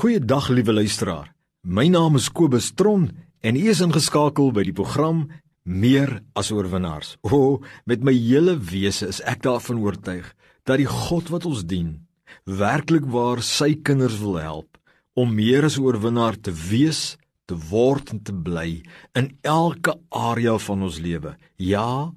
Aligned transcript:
Goeiedag 0.00 0.46
liewe 0.48 0.72
luisteraar. 0.72 1.26
My 1.60 1.84
naam 1.92 2.14
is 2.16 2.30
Kobus 2.32 2.70
Tron 2.72 3.02
en 3.44 3.56
u 3.56 3.66
is 3.68 3.82
ingeskakel 3.84 4.46
by 4.56 4.62
die 4.64 4.72
program 4.72 5.26
Meer 5.60 6.22
as 6.32 6.48
oorwinnaars. 6.56 7.18
O, 7.20 7.28
oh, 7.36 7.66
met 7.84 8.00
my 8.00 8.14
hele 8.16 8.54
wese 8.70 9.10
is 9.12 9.18
ek 9.28 9.42
daarvan 9.44 9.82
oortuig 9.84 10.30
dat 10.64 10.80
die 10.80 10.88
God 10.88 11.28
wat 11.28 11.44
ons 11.50 11.66
dien, 11.68 11.90
werklik 12.48 13.04
waar 13.12 13.44
sy 13.44 13.74
kinders 13.76 14.16
wil 14.22 14.40
help 14.40 14.80
om 15.20 15.36
meer 15.36 15.68
as 15.68 15.76
oorwinnaar 15.76 16.40
te 16.40 16.56
wees, 16.70 17.18
te 17.44 17.60
word 17.68 18.14
en 18.16 18.24
te 18.24 18.32
bly 18.32 18.80
in 19.20 19.34
elke 19.44 19.98
area 20.08 20.56
van 20.64 20.88
ons 20.88 20.96
lewe. 21.04 21.34
Ja, 21.60 22.08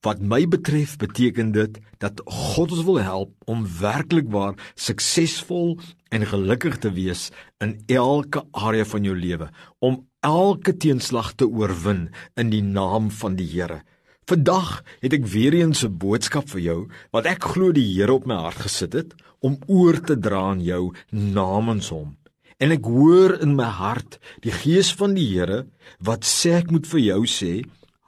Wat 0.00 0.20
my 0.24 0.46
betref 0.48 0.94
beteken 0.96 1.50
dit 1.52 1.74
dat 2.00 2.22
God 2.24 2.70
ons 2.72 2.84
wil 2.86 3.00
help 3.04 3.32
om 3.44 3.66
werklik 3.80 4.30
waar 4.32 4.54
suksesvol 4.72 5.74
en 6.08 6.24
gelukkig 6.24 6.78
te 6.80 6.92
wees 6.96 7.26
in 7.60 7.74
elke 7.84 8.40
area 8.56 8.86
van 8.88 9.04
jou 9.04 9.16
lewe, 9.16 9.50
om 9.78 9.98
elke 10.24 10.72
teenslag 10.72 11.34
te 11.36 11.44
oorwin 11.44 12.08
in 12.40 12.48
die 12.48 12.64
naam 12.64 13.10
van 13.12 13.36
die 13.36 13.48
Here. 13.52 13.82
Vandag 14.24 14.80
het 15.02 15.12
ek 15.12 15.26
weer 15.28 15.54
eens 15.58 15.84
'n 15.84 15.98
boodskap 15.98 16.48
vir 16.48 16.60
jou 16.60 16.88
wat 17.12 17.26
ek 17.26 17.44
glo 17.52 17.72
die 17.72 17.84
Here 17.92 18.12
op 18.12 18.26
my 18.26 18.40
hart 18.40 18.64
gesit 18.64 18.92
het 18.92 19.12
om 19.40 19.58
oor 19.66 20.00
te 20.00 20.16
dra 20.16 20.40
aan 20.50 20.64
jou 20.64 20.94
namens 21.10 21.88
hom. 21.88 22.16
En 22.56 22.70
ek 22.70 22.84
hoor 22.84 23.40
in 23.40 23.54
my 23.56 23.68
hart 23.68 24.18
die 24.40 24.52
gees 24.52 24.94
van 24.94 25.14
die 25.14 25.28
Here 25.28 25.66
wat 26.00 26.24
sê 26.24 26.56
ek 26.56 26.70
moet 26.70 26.86
vir 26.86 27.00
jou 27.00 27.26
sê 27.26 27.64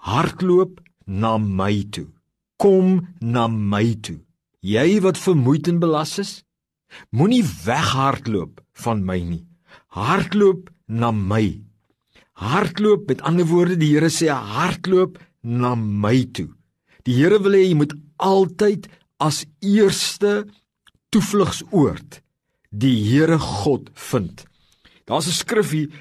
hardloop 0.08 0.80
na 1.06 1.38
my 1.38 1.82
toe. 1.90 2.08
Kom 2.56 3.08
na 3.20 3.48
my 3.48 3.94
toe. 4.00 4.20
Jy 4.62 5.00
wat 5.02 5.18
vermoeid 5.18 5.68
en 5.68 5.80
belas 5.82 6.18
is, 6.22 6.32
moenie 7.10 7.42
weghardloop 7.42 8.60
van 8.84 9.02
my 9.04 9.18
nie. 9.18 9.44
Hardloop 9.96 10.70
na 10.86 11.10
my. 11.10 11.62
Hardloop 12.38 13.08
met 13.08 13.22
ander 13.26 13.46
woorde, 13.46 13.76
die 13.76 13.92
Here 13.94 14.10
sê 14.10 14.30
hardloop 14.30 15.18
na 15.42 15.74
my 15.74 16.22
toe. 16.32 16.48
Die 17.06 17.18
Here 17.18 17.40
wil 17.42 17.58
hê 17.58 17.66
jy 17.66 17.76
moet 17.78 17.94
altyd 18.22 18.86
as 19.22 19.42
eerste 19.60 20.44
toevlugsoord 21.12 22.22
die 22.70 22.96
Here 23.04 23.38
God 23.38 23.90
vind. 24.10 24.46
Daar's 25.04 25.26
'n 25.26 25.38
skrifgie 25.42 25.92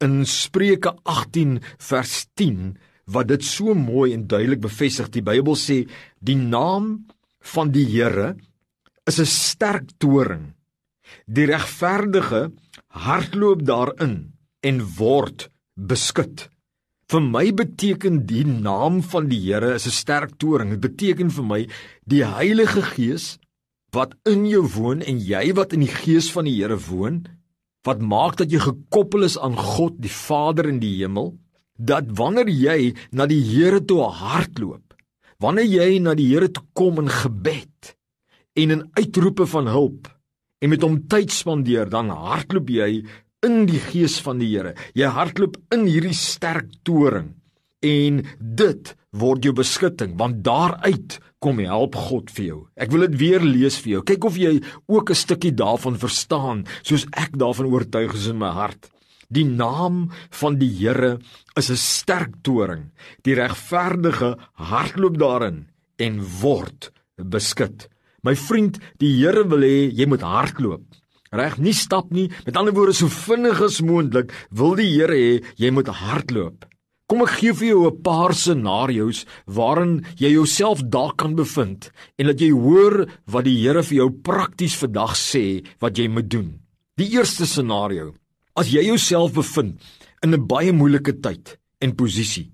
in 0.00 0.26
Spreuke 0.26 0.96
18 1.04 1.60
vers 1.78 2.26
10 2.34 2.76
wat 3.08 3.30
dit 3.30 3.44
so 3.44 3.74
mooi 3.74 4.12
en 4.12 4.26
duidelik 4.28 4.60
bevestig. 4.60 5.10
Die 5.12 5.24
Bybel 5.24 5.56
sê 5.56 5.82
die 6.20 6.36
naam 6.36 7.08
van 7.54 7.72
die 7.72 7.86
Here 7.88 8.36
is 9.08 9.18
'n 9.20 9.26
sterk 9.26 9.88
toring. 9.98 10.54
Die 11.26 11.46
regverdige 11.46 12.52
hardloop 12.88 13.64
daarin 13.64 14.32
en 14.60 14.84
word 14.98 15.48
beskud. 15.74 16.48
Vir 17.08 17.20
my 17.20 17.52
beteken 17.52 18.26
die 18.26 18.44
naam 18.44 19.02
van 19.02 19.28
die 19.28 19.40
Here 19.40 19.74
is 19.74 19.86
'n 19.86 19.90
sterk 20.02 20.38
toring. 20.38 20.70
Dit 20.70 20.80
beteken 20.80 21.30
vir 21.30 21.44
my 21.44 21.68
die 22.04 22.24
Heilige 22.24 22.82
Gees 22.82 23.38
wat 23.90 24.14
in 24.24 24.44
jou 24.44 24.68
woon 24.76 25.00
en 25.00 25.18
jy 25.18 25.54
wat 25.54 25.72
in 25.72 25.80
die 25.80 25.94
Gees 26.02 26.30
van 26.30 26.44
die 26.44 26.60
Here 26.60 26.76
woon, 26.76 27.24
wat 27.84 28.00
maak 28.00 28.36
dat 28.36 28.52
jy 28.52 28.58
gekoppel 28.58 29.24
is 29.24 29.38
aan 29.38 29.56
God 29.56 29.96
die 29.96 30.12
Vader 30.12 30.68
in 30.68 30.80
die 30.80 30.96
hemel 31.00 31.38
dat 31.78 32.10
wanneer 32.18 32.50
jy 32.50 32.92
na 33.14 33.26
die 33.30 33.40
Here 33.40 33.80
toe 33.80 34.02
hardloop, 34.10 34.94
wanneer 35.38 35.70
jy 35.70 35.98
na 36.02 36.14
die 36.18 36.28
Here 36.32 36.50
toe 36.50 36.66
kom 36.74 36.98
in 37.02 37.10
gebed 37.10 37.94
en 38.58 38.74
in 38.74 38.84
uitroepe 38.98 39.46
van 39.46 39.70
hulp 39.70 40.10
en 40.58 40.72
met 40.74 40.82
hom 40.82 40.98
tyd 41.06 41.30
spandeer, 41.30 41.86
dan 41.86 42.10
hardloop 42.10 42.70
jy 42.74 43.06
in 43.46 43.60
die 43.70 43.78
gees 43.78 44.18
van 44.24 44.40
die 44.42 44.50
Here. 44.50 44.74
Jy 44.98 45.10
hardloop 45.14 45.58
in 45.74 45.86
hierdie 45.86 46.16
sterk 46.18 46.72
toring 46.82 47.36
en 47.86 48.24
dit 48.40 48.94
word 49.14 49.46
jou 49.46 49.54
beskutting 49.54 50.16
want 50.18 50.42
daaruit 50.46 51.20
kom 51.38 51.60
help 51.62 51.94
God 51.94 52.32
vir 52.34 52.44
jou. 52.44 52.60
Ek 52.74 52.90
wil 52.90 53.06
dit 53.06 53.18
weer 53.20 53.44
lees 53.44 53.78
vir 53.84 53.92
jou. 53.92 54.02
Kyk 54.02 54.24
of 54.26 54.36
jy 54.36 54.58
ook 54.90 55.10
'n 55.10 55.14
stukkie 55.14 55.54
daarvan 55.54 55.96
verstaan 55.96 56.66
soos 56.82 57.06
ek 57.14 57.38
daarvan 57.38 57.70
oortuig 57.70 58.14
is 58.14 58.26
in 58.26 58.38
my 58.38 58.50
hart. 58.50 58.90
Die 59.28 59.44
naam 59.44 60.06
van 60.40 60.56
die 60.56 60.70
Here 60.72 61.18
is 61.54 61.68
'n 61.70 61.76
sterk 61.76 62.32
toring. 62.42 62.92
Die 63.24 63.34
regverdige 63.34 64.38
hardloop 64.54 65.18
daarin 65.18 65.66
en 65.98 66.22
word 66.40 66.90
beskud. 67.16 67.88
My 68.22 68.34
vriend, 68.34 68.78
die 68.98 69.20
Here 69.20 69.44
wil 69.44 69.60
hê 69.60 69.92
jy 69.92 70.06
moet 70.06 70.22
hardloop. 70.22 70.82
Reg, 71.30 71.58
nie 71.58 71.74
stap 71.74 72.10
nie. 72.10 72.30
Met 72.46 72.56
ander 72.56 72.72
woorde, 72.72 72.94
so 72.94 73.06
vinnig 73.06 73.60
as 73.60 73.82
moontlik 73.82 74.32
wil 74.50 74.74
die 74.74 74.88
Here 74.96 75.12
hê 75.12 75.44
jy 75.56 75.70
moet 75.70 75.88
hardloop. 75.88 76.64
Kom 77.06 77.22
ek 77.22 77.40
gee 77.40 77.52
vir 77.52 77.68
jou 77.68 77.86
'n 77.86 78.02
paar 78.02 78.32
scenario's 78.32 79.26
waarin 79.46 80.06
jy 80.16 80.30
jouself 80.32 80.80
daar 80.88 81.12
kan 81.14 81.34
bevind 81.34 81.90
en 82.18 82.26
dat 82.26 82.40
jy 82.40 82.50
hoor 82.50 83.06
wat 83.26 83.44
die 83.44 83.60
Here 83.60 83.82
vir 83.82 83.96
jou 83.96 84.10
prakties 84.10 84.76
vandag 84.76 85.16
sê 85.16 85.64
wat 85.80 85.98
jy 85.98 86.08
moet 86.08 86.30
doen. 86.30 86.60
Die 86.96 87.12
eerste 87.12 87.46
scenario 87.46 88.14
As 88.58 88.72
jy 88.74 88.82
jouself 88.88 89.32
bevind 89.36 89.78
in 90.22 90.34
'n 90.34 90.46
baie 90.46 90.72
moeilike 90.72 91.20
tyd 91.22 91.58
en 91.80 91.94
posisie 91.94 92.50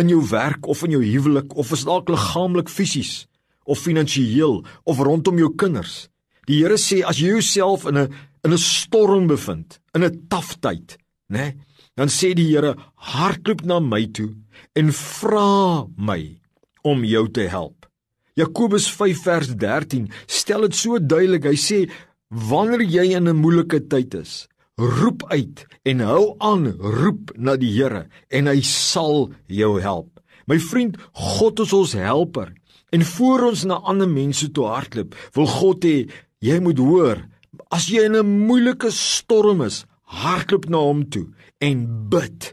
in 0.00 0.08
jou 0.08 0.22
werk 0.30 0.66
of 0.66 0.82
in 0.82 0.90
jou 0.90 1.02
huwelik 1.04 1.54
of 1.54 1.70
is 1.72 1.84
dalk 1.84 2.08
liggaamlik 2.08 2.68
fisies 2.68 3.26
of 3.64 3.78
finansiëel 3.78 4.64
of 4.84 4.98
rondom 4.98 5.38
jou 5.38 5.54
kinders. 5.54 6.08
Die 6.46 6.58
Here 6.58 6.76
sê 6.76 7.04
as 7.06 7.18
jy 7.18 7.28
jouself 7.36 7.86
in 7.86 7.96
'n 7.96 8.12
in 8.44 8.52
'n 8.52 8.58
storm 8.58 9.26
bevind, 9.26 9.78
in 9.94 10.02
'n 10.04 10.26
taaf 10.28 10.60
tyd, 10.60 10.98
né? 11.30 11.38
Nee, 11.38 11.56
dan 11.96 12.08
sê 12.08 12.34
die 12.34 12.50
Here 12.50 12.76
hardloop 12.96 13.64
na 13.64 13.78
my 13.80 14.06
toe 14.06 14.34
en 14.74 14.92
vra 14.92 15.86
my 15.96 16.40
om 16.82 17.04
jou 17.04 17.28
te 17.28 17.48
help. 17.48 17.86
Jakobus 18.36 18.90
5 18.90 19.22
vers 19.22 19.54
13 19.54 20.10
stel 20.26 20.62
dit 20.62 20.74
so 20.74 20.98
duidelik. 20.98 21.44
Hy 21.44 21.56
sê 21.56 21.90
wanneer 22.28 22.82
jy 22.82 23.14
in 23.14 23.28
'n 23.28 23.36
moeilike 23.36 23.86
tyd 23.88 24.14
is, 24.14 24.48
roep 24.80 25.22
uit 25.30 25.66
en 25.86 26.00
hou 26.02 26.34
aan 26.38 26.66
roep 26.80 27.30
na 27.36 27.54
die 27.60 27.70
Here 27.76 28.06
en 28.34 28.50
hy 28.50 28.60
sal 28.66 29.30
jou 29.46 29.78
help. 29.80 30.10
My 30.50 30.58
vriend, 30.60 30.98
God 31.12 31.62
is 31.64 31.72
ons 31.72 31.94
helper. 31.96 32.52
En 32.92 33.02
voor 33.04 33.48
ons 33.50 33.64
na 33.66 33.80
ander 33.82 34.08
mense 34.10 34.50
toe 34.54 34.66
hardloop, 34.68 35.14
wil 35.34 35.48
God 35.50 35.86
hê 35.86 35.96
jy 36.44 36.58
moet 36.62 36.78
hoor, 36.78 37.24
as 37.70 37.88
jy 37.90 38.04
in 38.06 38.16
'n 38.16 38.46
moeilike 38.46 38.90
storm 38.90 39.62
is, 39.62 39.84
hardloop 40.04 40.68
na 40.68 40.78
hom 40.78 41.08
toe 41.08 41.26
en 41.60 41.86
bid 42.10 42.52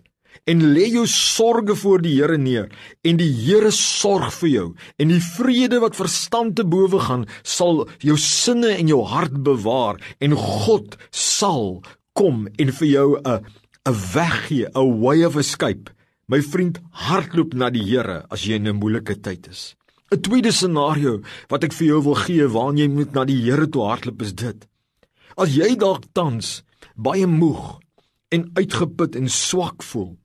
en 0.49 0.63
lê 0.73 0.87
jou 0.89 1.05
sorges 1.07 1.79
voor 1.83 2.01
die 2.01 2.15
Here 2.17 2.37
neer 2.37 2.69
en 3.03 3.17
die 3.17 3.29
Here 3.29 3.71
sorg 3.71 4.31
vir 4.39 4.49
jou 4.49 4.67
en 4.97 5.11
die 5.13 5.21
vrede 5.21 5.81
wat 5.83 5.99
verstand 5.99 6.55
te 6.55 6.65
bowe 6.65 6.99
gaan 6.99 7.27
sal 7.43 7.87
jou 7.99 8.17
sinne 8.17 8.73
en 8.77 8.87
jou 8.87 9.03
hart 9.05 9.43
bewaar 9.43 10.01
en 10.19 10.33
God 10.35 10.97
sal 11.11 11.83
kom 12.13 12.47
en 12.59 12.71
vir 12.71 12.87
jou 12.87 13.09
'n 13.17 13.45
'n 13.89 13.95
weg 14.13 14.47
gee, 14.47 14.67
'n 14.75 14.99
way 15.01 15.23
of 15.25 15.35
escape. 15.35 15.91
My 16.27 16.41
vriend, 16.41 16.79
hardloop 16.91 17.53
na 17.53 17.69
die 17.69 17.83
Here 17.83 18.25
as 18.29 18.45
jy 18.45 18.55
in 18.55 18.67
'n 18.67 18.79
moeilike 18.79 19.21
tyd 19.21 19.47
is. 19.47 19.75
'n 20.11 20.21
Tweede 20.21 20.51
scenario 20.51 21.21
wat 21.49 21.63
ek 21.63 21.73
vir 21.73 21.87
jou 21.87 22.01
wil 22.03 22.15
gee 22.15 22.47
waar 22.47 22.73
jy 22.73 22.87
moet 22.87 23.13
na 23.13 23.25
die 23.25 23.41
Here 23.41 23.67
toe 23.67 23.87
hardloop 23.87 24.21
is 24.21 24.33
dit. 24.33 24.67
As 25.37 25.55
jy 25.55 25.75
dalk 25.75 26.05
tans 26.13 26.63
baie 26.95 27.27
moeg 27.27 27.79
en 28.29 28.51
uitgeput 28.53 29.15
en 29.15 29.29
swak 29.29 29.83
voel 29.83 30.17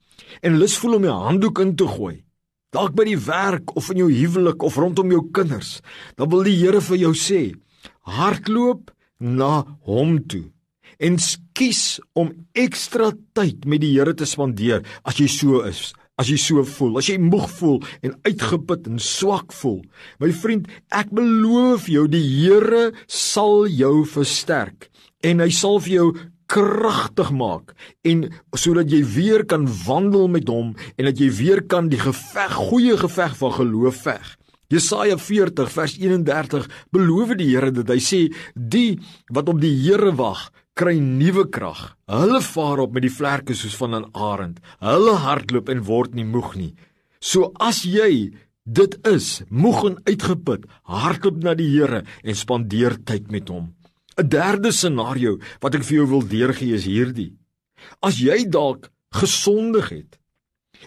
en 0.42 0.58
lus 0.58 0.76
voel 0.78 0.94
om 0.94 1.04
jou 1.04 1.14
handdoek 1.14 1.58
in 1.60 1.76
te 1.76 1.86
gooi, 1.86 2.24
dalk 2.72 2.94
by 2.94 3.04
die 3.04 3.18
werk 3.18 3.76
of 3.76 3.90
in 3.90 3.98
jou 3.98 4.10
huwelik 4.10 4.62
of 4.62 4.76
rondom 4.76 5.10
jou 5.10 5.30
kinders, 5.32 5.80
dan 6.16 6.28
wil 6.30 6.42
die 6.42 6.56
Here 6.56 6.80
vir 6.80 6.96
jou 6.96 7.14
sê: 7.14 7.54
hardloop 8.02 8.90
na 9.18 9.64
hom 9.86 10.18
toe 10.26 10.50
en 10.98 11.18
kies 11.56 11.98
om 12.16 12.32
ekstra 12.56 13.12
tyd 13.36 13.64
met 13.68 13.82
die 13.84 13.94
Here 13.96 14.14
te 14.16 14.28
spandeer 14.28 14.84
as 15.04 15.20
jy 15.20 15.28
so 15.30 15.62
is. 15.66 15.92
As 16.16 16.30
jy 16.32 16.38
so 16.40 16.62
voel, 16.64 16.94
as 16.96 17.10
jy 17.10 17.18
moeg 17.20 17.44
voel 17.58 17.82
en 18.00 18.14
uitgeput 18.24 18.86
en 18.88 19.00
swak 19.02 19.52
voel. 19.52 19.82
My 20.22 20.30
vriend, 20.32 20.70
ek 20.88 21.10
beloof 21.12 21.90
jou 21.92 22.06
die 22.08 22.24
Here 22.24 22.94
sal 23.04 23.66
jou 23.68 24.00
versterk 24.08 24.88
en 25.26 25.44
hy 25.44 25.50
sal 25.52 25.76
vir 25.84 25.92
jou 25.98 26.08
kragtig 26.48 27.32
maak 27.34 27.74
en 28.06 28.28
sodat 28.56 28.88
jy 28.92 29.02
weer 29.16 29.44
kan 29.50 29.66
wandel 29.84 30.28
met 30.30 30.48
hom 30.48 30.72
en 30.96 31.08
dat 31.10 31.20
jy 31.20 31.28
weer 31.36 31.62
kan 31.68 31.90
die 31.92 32.00
geveg, 32.00 32.54
goeie 32.70 32.96
geveg 32.96 33.36
van 33.36 33.56
geloof 33.58 34.02
veg. 34.06 34.34
Jesaja 34.72 35.18
40 35.20 35.68
vers 35.70 35.94
31 36.00 36.64
beloof 36.94 37.36
die 37.38 37.52
Here 37.52 37.70
dat 37.74 37.90
hy 37.92 38.00
sê 38.02 38.20
die 38.54 38.96
wat 39.30 39.50
op 39.52 39.60
die 39.62 39.74
Here 39.84 40.14
wag 40.18 40.48
kry 40.76 40.98
nuwe 41.00 41.46
krag. 41.48 41.94
Hulle 42.10 42.42
vaar 42.44 42.82
op 42.84 42.92
met 42.92 43.06
die 43.06 43.12
vlerke 43.12 43.54
soos 43.56 43.76
van 43.80 43.94
'n 43.94 44.10
arend. 44.12 44.60
Hulle 44.80 45.14
hardloop 45.26 45.68
en 45.68 45.84
word 45.84 46.14
nie 46.14 46.24
moeg 46.24 46.54
nie. 46.56 46.74
So 47.20 47.52
as 47.58 47.82
jy 47.82 48.32
dit 48.64 49.06
is, 49.06 49.42
moeg 49.48 49.84
en 49.84 49.98
uitgeput, 50.04 50.66
hardloop 50.82 51.42
na 51.42 51.54
die 51.54 51.70
Here 51.70 52.04
en 52.22 52.34
spandeer 52.34 52.98
tyd 53.04 53.30
met 53.30 53.48
hom. 53.48 53.74
'n 54.18 54.28
Derde 54.28 54.72
scenario 54.72 55.38
wat 55.60 55.74
ek 55.74 55.84
vir 55.84 55.96
jou 55.96 56.06
wil 56.06 56.22
deurgee 56.22 56.74
is 56.74 56.84
hierdie. 56.84 57.32
As 58.02 58.18
jy 58.18 58.48
dalk 58.48 58.90
gesondig 59.12 59.88
het 59.88 60.18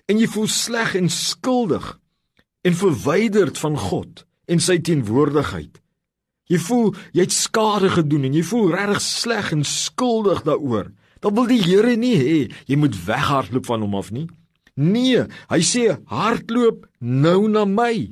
en 0.08 0.20
jy 0.20 0.28
voel 0.28 0.48
sleg 0.48 0.96
en 0.96 1.10
skuldig 1.10 2.00
en 2.64 2.74
verwyderd 2.74 3.58
van 3.58 3.78
God 3.78 4.26
en 4.48 4.60
sy 4.60 4.80
teenwoordigheid. 4.80 5.82
Jy 6.50 6.58
voel 6.66 6.88
jy 7.14 7.28
het 7.28 7.36
skade 7.36 7.92
gedoen 7.94 8.26
en 8.30 8.38
jy 8.40 8.42
voel 8.50 8.72
regtig 8.74 9.04
sleg 9.06 9.52
en 9.54 9.62
skuldig 9.68 10.42
daaroor. 10.48 10.90
Dan 11.22 11.36
wil 11.38 11.50
die 11.50 11.62
Here 11.62 11.94
nie 12.00 12.16
hê 12.18 12.40
jy 12.66 12.80
moet 12.80 12.98
weghardloop 13.06 13.70
van 13.70 13.86
hom 13.86 13.98
af 14.00 14.10
nie. 14.16 14.26
Nee, 14.80 15.26
hy 15.52 15.62
sê 15.68 16.00
hardloop 16.10 16.88
nou 17.00 17.40
na 17.52 17.66
my. 17.68 18.10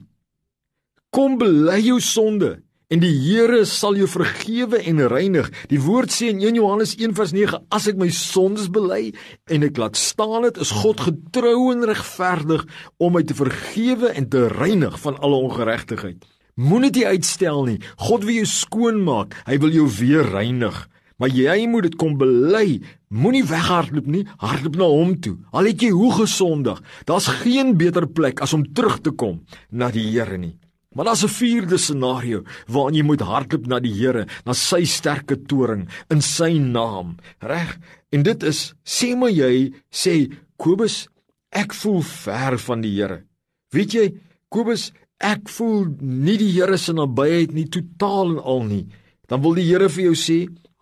Kom 1.15 1.37
bely 1.39 1.79
jou 1.85 1.97
sonde 2.03 2.57
en 2.93 3.01
die 3.01 3.11
Here 3.23 3.63
sal 3.67 3.97
jou 3.99 4.07
vergewe 4.11 4.83
en 4.85 5.01
reinig. 5.11 5.49
Die 5.71 5.81
woord 5.81 6.13
sê 6.13 6.29
in 6.31 6.43
1 6.43 6.59
Johannes 6.59 6.93
1:9 6.99 7.63
as 7.73 7.89
ek 7.89 7.97
my 7.97 8.11
sondes 8.13 8.69
bely 8.69 9.15
en 9.49 9.65
ek 9.65 9.81
laat 9.81 9.97
staan 9.97 10.45
dit 10.45 10.61
is 10.61 10.75
God 10.83 11.01
getrou 11.09 11.71
en 11.73 11.87
regverdig 11.89 12.67
om 13.01 13.17
my 13.17 13.23
te 13.23 13.35
vergewe 13.35 14.13
en 14.13 14.29
te 14.29 14.47
reinig 14.47 14.99
van 14.99 15.17
alle 15.17 15.41
ongeregtigheid. 15.47 16.21
Moenie 16.57 16.89
dit 16.89 17.05
uitstel 17.05 17.65
nie. 17.67 17.79
God 18.01 18.23
wil 18.25 18.39
jou 18.39 18.47
skoon 18.49 19.03
maak. 19.05 19.35
Hy 19.45 19.59
wil 19.61 19.75
jou 19.75 19.85
weer 19.99 20.25
reinig. 20.25 20.77
Maar 21.21 21.29
jy 21.33 21.57
moet 21.69 21.85
dit 21.85 21.97
kom 22.01 22.15
bely. 22.17 22.79
Moenie 23.13 23.43
weghardloop 23.45 24.07
nie. 24.09 24.23
Hardloop 24.41 24.77
na 24.81 24.87
hom 24.89 25.11
toe. 25.21 25.35
Al 25.53 25.69
het 25.69 25.85
jy 25.85 25.91
hoe 25.93 26.09
gesondig, 26.17 26.81
daar's 27.05 27.29
geen 27.43 27.75
beter 27.77 28.07
plek 28.09 28.41
as 28.41 28.55
om 28.57 28.65
terug 28.73 29.03
te 29.05 29.13
kom 29.13 29.43
na 29.69 29.91
die 29.93 30.07
Here 30.09 30.37
nie. 30.37 30.55
Maar 30.97 31.05
daar's 31.05 31.23
'n 31.23 31.29
vierde 31.29 31.77
scenario 31.77 32.43
waarin 32.67 32.95
jy 32.95 33.03
moet 33.03 33.21
hardloop 33.21 33.67
na 33.67 33.79
die 33.79 33.93
Here, 33.93 34.25
na 34.45 34.53
sy 34.53 34.83
sterke 34.85 35.37
toring 35.45 35.87
in 36.09 36.21
sy 36.21 36.57
naam. 36.57 37.17
Reg? 37.39 37.77
En 38.09 38.23
dit 38.23 38.43
is 38.43 38.73
sê 38.83 39.15
maar 39.15 39.29
jy 39.29 39.73
sê 39.91 40.31
Kobus, 40.57 41.07
ek 41.51 41.73
voel 41.73 42.01
ver 42.01 42.57
van 42.57 42.81
die 42.81 42.95
Here. 42.97 43.23
Weet 43.69 43.91
jy, 43.93 44.13
Kobus, 44.49 44.91
ek 45.19 45.49
voel 45.49 45.87
nie 46.01 46.37
die 46.37 46.51
Here 46.53 46.77
se 46.77 46.93
nabyheid 46.93 47.53
nie 47.53 47.67
totaal 47.69 48.37
en 48.37 48.43
al 48.43 48.63
nie. 48.67 48.85
Dan 49.27 49.41
wil 49.41 49.57
die 49.57 49.67
Here 49.67 49.89
vir 49.89 50.09
jou 50.09 50.17
sê, 50.17 50.39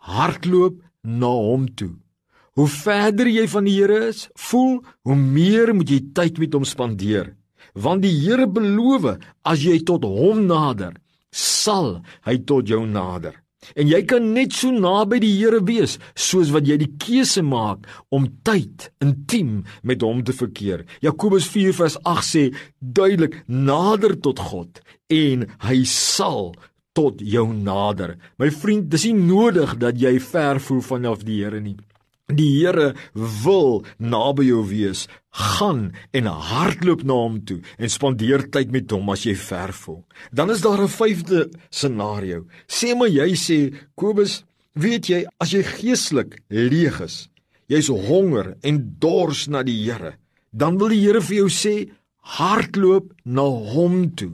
hardloop 0.10 0.82
na 1.04 1.32
hom 1.32 1.70
toe. 1.76 1.96
Hoe 2.56 2.68
verder 2.72 3.28
jy 3.28 3.48
van 3.52 3.66
die 3.68 3.78
Here 3.80 4.12
is, 4.12 4.28
voel 4.36 4.80
hoe 5.04 5.16
meer 5.16 5.74
moet 5.76 5.90
jy 5.92 6.02
tyd 6.16 6.40
met 6.40 6.54
hom 6.56 6.68
spandeer 6.68 7.34
want 7.76 8.06
die 8.06 8.14
Here 8.14 8.48
beloof 8.48 9.08
as 9.44 9.64
jy 9.64 9.82
tot 9.88 10.06
hom 10.08 10.46
nader, 10.48 10.96
sal 11.32 12.00
hy 12.28 12.38
tot 12.48 12.68
jou 12.70 12.86
nader. 12.88 13.36
En 13.76 13.90
jy 13.90 14.02
kan 14.06 14.34
net 14.36 14.54
so 14.54 14.72
naby 14.72 15.20
die 15.24 15.34
Here 15.40 15.62
wees 15.66 15.98
soos 16.14 16.52
wat 16.56 16.68
jy 16.70 16.78
die 16.82 16.92
keuse 17.02 17.44
maak 17.46 17.88
om 18.14 18.28
tyd 18.48 18.90
intiem 19.04 19.64
met 19.84 20.06
hom 20.06 20.24
te 20.24 20.36
verkeer. 20.36 20.86
Jakobus 21.02 21.50
4:8 21.50 22.24
sê 22.24 22.46
duidelik 22.80 23.42
nader 23.48 24.16
tot 24.20 24.40
God 24.40 24.82
en 25.10 25.48
hy 25.68 25.84
sal 25.86 26.54
tot 26.96 27.20
jou 27.20 27.50
nader. 27.54 28.16
My 28.40 28.50
vriend, 28.50 28.88
dis 28.90 29.06
nie 29.10 29.18
nodig 29.20 29.76
dat 29.82 30.00
jy 30.00 30.16
ver 30.20 30.62
voel 30.64 30.82
vanaf 30.82 31.26
die 31.28 31.44
Here 31.44 31.60
nie. 31.60 31.76
Die 32.34 32.58
Here 32.58 32.96
wil 33.14 33.84
naby 34.02 34.48
jou 34.48 34.64
wees. 34.66 35.06
Gaan 35.30 35.92
en 36.16 36.26
hardloop 36.26 37.04
na 37.06 37.14
hom 37.14 37.38
toe 37.46 37.60
en 37.78 37.92
spandeer 37.92 38.48
tyd 38.50 38.72
met 38.74 38.90
hom 38.96 39.12
as 39.14 39.28
jy 39.28 39.36
ver 39.38 39.74
voel. 39.78 40.02
Dan 40.34 40.50
is 40.50 40.62
daar 40.62 40.82
'n 40.82 40.90
vyfde 40.90 41.50
scenario. 41.70 42.46
Sê 42.68 42.96
maar 42.98 43.10
jy 43.10 43.36
sê 43.36 43.74
Kobus, 43.96 44.44
weet 44.74 45.08
jy 45.08 45.26
as 45.40 45.52
jy 45.52 45.64
geestelik 45.64 46.42
leeg 46.50 47.00
is, 47.02 47.30
jy's 47.68 47.88
honger 47.88 48.58
en 48.64 48.96
dors 49.00 49.48
na 49.48 49.62
die 49.64 49.84
Here, 49.86 50.18
dan 50.52 50.78
wil 50.78 50.90
die 50.90 51.02
Here 51.02 51.22
vir 51.22 51.36
jou 51.36 51.50
sê 51.50 51.92
hardloop 52.22 53.14
na 53.24 53.44
hom 53.44 54.16
toe. 54.16 54.34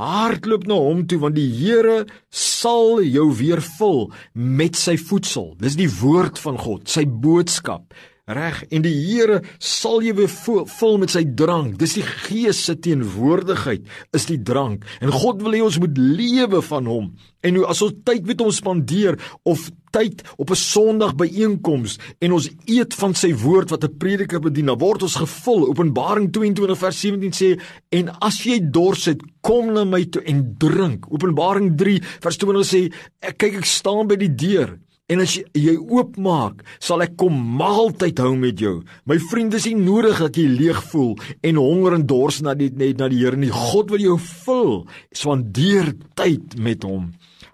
Hardloop 0.00 0.64
na 0.64 0.78
hom 0.80 1.02
toe 1.08 1.18
want 1.20 1.36
die 1.36 1.50
Here 1.52 2.06
sal 2.32 3.02
jou 3.04 3.26
weer 3.36 3.60
vul 3.76 4.06
met 4.32 4.78
sy 4.78 4.96
voedsel. 4.96 5.52
Dis 5.60 5.76
die 5.76 5.90
woord 6.00 6.40
van 6.40 6.56
God, 6.60 6.88
sy 6.88 7.04
boodskap. 7.04 7.92
Reg, 8.30 8.62
en 8.70 8.84
die 8.84 8.94
Here 8.94 9.40
sal 9.58 10.00
jou 10.06 10.14
weer 10.22 10.30
vul 10.70 10.96
met 11.02 11.12
sy 11.12 11.24
drank. 11.36 11.76
Dis 11.80 11.98
die 11.98 12.06
Gees 12.06 12.62
se 12.64 12.78
teenwoordigheid 12.80 13.84
is 14.16 14.28
die 14.30 14.38
drank. 14.40 14.86
En 15.04 15.12
God 15.12 15.42
wil 15.44 15.58
hê 15.58 15.60
ons 15.66 15.80
moet 15.82 15.98
lewe 15.98 16.62
van 16.70 16.88
hom. 16.88 17.10
En 17.44 17.60
hoe 17.60 17.66
as 17.68 17.82
ons 17.84 18.00
tyd 18.06 18.24
met 18.30 18.40
hom 18.40 18.54
spandeer 18.54 19.20
of 19.44 19.68
tyd 19.90 20.22
op 20.36 20.50
'n 20.50 20.54
Sondag 20.54 21.14
byeenkoms 21.14 21.98
en 22.18 22.32
ons 22.32 22.50
eet 22.64 22.94
van 22.94 23.14
sy 23.14 23.34
woord 23.34 23.70
wat 23.70 23.84
'n 23.84 23.96
prediker 23.98 24.40
bedien, 24.40 24.66
dan 24.66 24.78
word 24.78 25.02
ons 25.02 25.14
gevul. 25.14 25.68
Openbaring 25.68 26.30
22 26.32 26.78
vers 26.78 27.00
17 27.00 27.32
sê 27.32 27.60
en 27.88 28.20
as 28.20 28.42
jy 28.44 28.70
dors 28.70 29.04
het, 29.04 29.22
kom 29.40 29.72
na 29.72 29.84
my 29.84 30.04
toe 30.04 30.22
en 30.22 30.54
drink. 30.58 31.06
Openbaring 31.10 31.76
3 31.76 32.02
vers 32.20 32.36
20 32.36 32.64
sê 32.64 32.92
kyk 33.36 33.54
ek 33.54 33.64
staan 33.64 34.06
by 34.06 34.16
die 34.16 34.34
deur 34.34 34.78
En 35.10 35.22
as 35.24 35.34
jy, 35.34 35.42
jy 35.58 35.72
oopmaak, 35.74 36.62
sal 36.78 37.02
ek 37.02 37.16
kom 37.18 37.34
maaltyd 37.58 38.20
hou 38.22 38.36
met 38.38 38.60
jou. 38.62 38.76
My 39.10 39.18
vriende, 39.30 39.58
dis 39.58 39.66
nie 39.72 39.82
nodig 39.82 40.20
dat 40.22 40.38
jy 40.38 40.46
leeg 40.46 40.78
voel 40.92 41.16
en 41.46 41.58
honger 41.58 41.96
en 41.98 42.06
dors 42.12 42.38
na 42.46 42.54
die 42.58 42.70
net 42.70 43.00
na 43.00 43.10
die 43.10 43.18
Here 43.24 43.38
nie. 43.38 43.50
God 43.50 43.90
wil 43.90 44.04
jou 44.04 44.16
vul. 44.22 44.76
Spandeer 45.10 45.92
tyd 46.18 46.54
met 46.62 46.86
hom. 46.86 47.10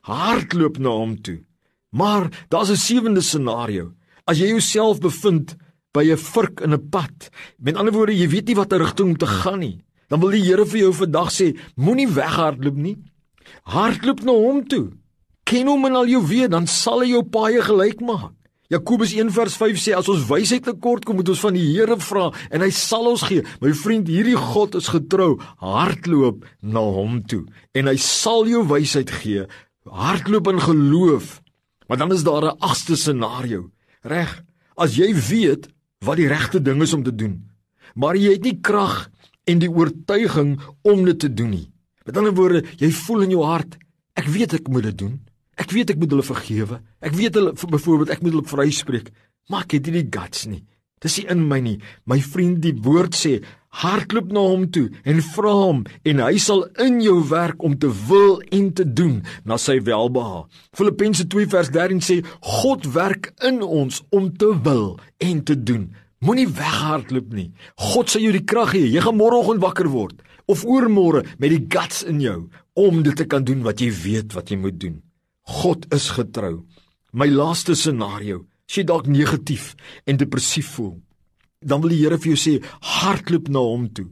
Hardloop 0.07 0.77
na 0.85 0.93
hom 1.01 1.17
toe. 1.25 1.41
Maar 1.97 2.47
daar's 2.49 2.71
'n 2.71 2.77
sewende 2.77 3.21
scenario. 3.21 3.93
As 4.25 4.39
jy 4.39 4.49
jouself 4.49 5.01
bevind 5.01 5.57
by 5.93 6.05
'n 6.13 6.19
vurk 6.19 6.61
in 6.61 6.73
'n 6.73 6.89
pad, 6.89 7.31
met 7.59 7.77
ander 7.77 7.93
woorde, 7.93 8.19
jy 8.19 8.29
weet 8.29 8.47
nie 8.47 8.57
watter 8.57 8.79
rigting 8.79 9.09
om 9.09 9.17
te 9.17 9.27
gaan 9.27 9.59
nie, 9.59 9.85
dan 10.09 10.21
wil 10.21 10.31
die 10.31 10.43
Here 10.43 10.67
vir 10.67 10.79
jou 10.79 10.93
vandag 10.93 11.31
sê, 11.31 11.57
moenie 11.77 12.09
weghardloop 12.09 12.77
nie. 12.77 12.97
Hardloop 13.63 14.23
na 14.23 14.33
hom 14.33 14.67
toe. 14.67 14.91
Ken 15.45 15.67
hom 15.67 15.85
en 15.87 15.95
al 15.95 16.07
jou 16.07 16.27
weet, 16.27 16.51
dan 16.51 16.67
sal 16.67 17.01
hy 17.01 17.09
jou 17.09 17.23
paaie 17.23 17.63
gelyk 17.63 18.01
maak. 18.01 18.33
Jakobus 18.69 19.15
1:5 19.15 19.79
sê 19.79 19.95
as 19.95 20.09
ons 20.09 20.27
wysheid 20.27 20.65
tekort 20.65 21.05
kom, 21.05 21.17
moet 21.17 21.29
ons 21.29 21.41
van 21.41 21.55
die 21.55 21.73
Here 21.73 21.97
vra 21.97 22.33
en 22.51 22.61
hy 22.61 22.71
sal 22.71 23.07
ons 23.07 23.23
gee. 23.23 23.43
My 23.61 23.73
vriend, 23.73 24.09
hierdie 24.09 24.37
God 24.37 24.75
is 24.75 24.89
getrou. 24.89 25.39
Hardloop 25.59 26.45
na 26.63 26.81
hom 26.81 27.23
toe 27.23 27.47
en 27.75 27.87
hy 27.87 27.97
sal 27.97 28.47
jou 28.47 28.67
wysheid 28.67 29.11
gee. 29.11 29.47
Hardloop 29.87 30.49
in 30.49 30.61
geloof. 30.61 31.41
Maar 31.87 31.99
dan 31.99 32.13
is 32.13 32.23
daar 32.23 32.45
'n 32.45 32.59
agste 32.59 32.97
scenario. 32.97 33.71
Reg? 34.03 34.43
As 34.75 34.97
jy 34.97 35.15
weet 35.15 35.69
wat 35.99 36.17
die 36.17 36.29
regte 36.29 36.63
ding 36.63 36.83
is 36.83 36.93
om 36.93 37.03
te 37.03 37.15
doen, 37.15 37.51
maar 37.95 38.17
jy 38.17 38.33
het 38.33 38.43
nie 38.43 38.61
krag 38.61 39.11
en 39.45 39.59
die 39.59 39.71
oortuiging 39.71 40.61
om 40.83 41.05
dit 41.05 41.19
te 41.19 41.35
doen 41.35 41.51
nie. 41.51 41.71
Met 42.05 42.17
ander 42.17 42.35
woorde, 42.35 42.65
jy 42.77 42.91
voel 42.91 43.23
in 43.23 43.31
jou 43.31 43.45
hart, 43.45 43.77
ek 44.15 44.27
weet 44.27 44.53
ek 44.53 44.69
moet 44.69 44.83
dit 44.83 44.99
doen. 44.99 45.21
Ek 45.57 45.71
weet 45.71 45.91
ek 45.91 45.99
moet 45.99 46.11
hulle 46.11 46.23
vergewe. 46.23 46.81
Ek 47.01 47.15
weet 47.17 47.35
hulle 47.35 47.53
byvoorbeeld 47.53 48.11
ek 48.11 48.23
moet 48.23 48.33
hulle 48.37 48.45
vryspreek, 48.47 49.11
maar 49.49 49.65
ek 49.65 49.79
het 49.79 49.87
nie 49.87 50.03
die 50.03 50.21
guts 50.21 50.45
nie. 50.47 50.65
Dis 51.01 51.17
nie 51.21 51.27
in 51.33 51.49
my 51.49 51.61
nie. 51.61 51.77
My 52.09 52.21
vriend, 52.21 52.61
die 52.65 52.75
woord 52.85 53.17
sê, 53.17 53.41
hardloop 53.83 54.33
na 54.33 54.43
hom 54.47 54.65
toe 54.73 54.87
en 55.05 55.21
vra 55.35 55.53
hom 55.59 55.83
en 56.09 56.23
hy 56.25 56.39
sal 56.43 56.65
in 56.83 56.99
jou 57.05 57.19
werk 57.31 57.63
om 57.67 57.77
te 57.81 57.91
wil 58.09 58.39
en 58.55 58.71
te 58.77 58.87
doen 58.87 59.21
na 59.45 59.59
sy 59.61 59.79
welbehae. 59.85 60.47
Filippense 60.77 61.27
2 61.33 61.51
vers 61.53 61.71
13 61.75 62.03
sê 62.05 62.19
God 62.63 62.89
werk 62.97 63.33
in 63.45 63.63
ons 63.63 64.03
om 64.17 64.31
te 64.33 64.53
wil 64.65 64.97
en 65.23 65.43
te 65.45 65.57
doen. 65.57 65.91
Moenie 66.25 66.49
weghardloop 66.49 67.35
nie. 67.37 67.51
God 67.93 68.11
sal 68.11 68.25
jou 68.25 68.33
die 68.35 68.47
krag 68.49 68.73
gee. 68.75 68.89
Jy 68.89 69.05
gaan 69.05 69.19
môreoggend 69.19 69.63
wakker 69.65 69.91
word 69.93 70.23
of 70.47 70.65
oormôre 70.65 71.25
met 71.43 71.53
die 71.53 71.65
guts 71.69 72.05
in 72.07 72.21
jou 72.23 72.39
om 72.79 73.03
dit 73.05 73.17
te 73.19 73.27
kan 73.29 73.45
doen 73.45 73.65
wat 73.67 73.83
jy 73.83 73.91
weet 73.93 74.37
wat 74.37 74.53
jy 74.53 74.59
moet 74.61 74.79
doen. 74.81 75.01
God 75.63 75.87
is 75.95 76.09
getrou. 76.17 76.65
My 77.17 77.29
laaste 77.31 77.77
scenario, 77.79 78.45
as 78.67 78.79
jy 78.79 78.87
dalk 78.89 79.07
negatief 79.11 79.75
en 80.07 80.19
depressief 80.21 80.75
voel, 80.77 80.97
dan 81.61 81.83
wil 81.83 81.95
die 81.95 82.03
Here 82.03 82.19
vir 82.21 82.35
jou 82.35 82.41
sê 82.41 82.55
hardloop 83.01 83.51
na 83.53 83.63
hom 83.65 83.89
toe 83.95 84.09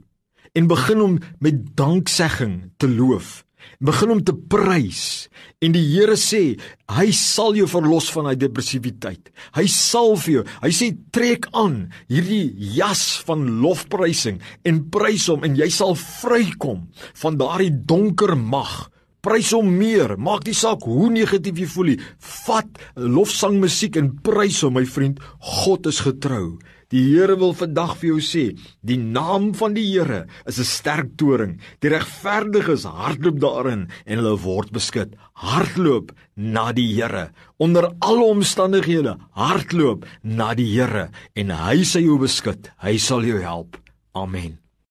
en 0.55 0.69
begin 0.71 1.01
hom 1.03 1.17
met 1.43 1.57
danksegging 1.75 2.71
te 2.79 2.87
loof. 2.87 3.43
Begin 3.83 4.13
hom 4.13 4.21
te 4.23 4.31
prys 4.31 5.27
en 5.63 5.73
die 5.75 5.83
Here 5.83 6.15
sê 6.19 6.55
hy 6.95 7.07
sal 7.17 7.57
jou 7.57 7.67
verlos 7.67 8.07
van 8.13 8.29
daai 8.29 8.39
depressiwiteit. 8.39 9.31
Hy 9.57 9.65
sal 9.71 10.15
vir 10.21 10.33
jou. 10.37 10.43
Hy 10.63 10.71
sê 10.75 10.91
trek 11.15 11.49
aan 11.57 11.79
hierdie 12.11 12.53
jas 12.77 13.03
van 13.27 13.43
lofprysing 13.63 14.39
en 14.63 14.83
prys 14.93 15.27
hom 15.33 15.43
en 15.47 15.57
jy 15.59 15.67
sal 15.73 15.97
vrykom 15.99 16.85
van 17.21 17.39
daardie 17.41 17.73
donker 17.73 18.37
mag 18.39 18.85
Prys 19.25 19.49
hom 19.57 19.71
meer. 19.73 20.13
Maak 20.21 20.45
nie 20.45 20.53
saak 20.53 20.85
hoe 20.85 21.09
negatief 21.09 21.57
jy 21.57 21.65
voel 21.73 21.91
nie. 21.93 21.99
Vat 22.45 22.81
lofsang 22.93 23.57
musiek 23.57 23.97
en 23.97 24.11
prys 24.25 24.61
hom, 24.61 24.75
my 24.77 24.85
vriend. 24.85 25.21
God 25.41 25.89
is 25.89 26.03
getrou. 26.05 26.59
Die 26.93 27.01
Here 27.01 27.33
wil 27.41 27.55
vandag 27.57 27.95
vir 27.97 28.11
jou 28.11 28.19
sê, 28.21 28.43
die 28.85 28.99
naam 29.01 29.49
van 29.57 29.73
die 29.73 29.85
Here 29.87 30.27
is 30.45 30.59
'n 30.59 30.69
sterk 30.69 31.17
toring. 31.17 31.57
Die 31.81 31.89
regverdiges 31.89 32.85
hardloop 32.85 33.39
daarin 33.41 33.89
en 34.05 34.17
hulle 34.19 34.37
word 34.37 34.71
beskud. 34.71 35.15
Hardloop 35.33 36.13
na 36.35 36.71
die 36.71 36.93
Here 36.93 37.31
onder 37.57 37.89
alle 37.99 38.25
omstandighede. 38.29 39.17
Hardloop 39.33 40.05
na 40.21 40.53
die 40.53 40.69
Here 40.77 41.09
en 41.35 41.49
hy 41.49 41.83
sal 41.83 42.01
jou 42.01 42.19
beskud. 42.19 42.69
Hy 42.77 42.97
sal 42.97 43.25
jou 43.25 43.41
help. 43.41 43.77
Amen. 44.13 44.64